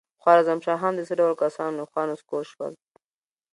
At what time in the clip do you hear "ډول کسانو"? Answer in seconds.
1.19-1.77